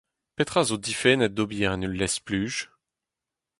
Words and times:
Petra 0.35 0.61
zo 0.67 0.77
difennet 0.85 1.41
ober 1.43 1.69
en 1.73 1.85
ul 1.87 1.95
lestr-spluj? 1.99 2.53